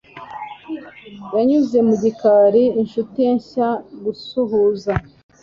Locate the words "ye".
3.25-3.31